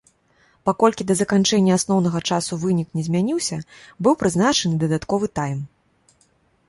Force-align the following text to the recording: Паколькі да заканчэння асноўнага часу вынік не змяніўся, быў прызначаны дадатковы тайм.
Паколькі 0.69 1.05
да 1.09 1.15
заканчэння 1.19 1.75
асноўнага 1.79 2.19
часу 2.33 2.59
вынік 2.65 2.87
не 3.01 3.05
змяніўся, 3.09 3.57
быў 4.09 4.13
прызначаны 4.25 4.75
дадатковы 4.85 5.33
тайм. 5.43 5.59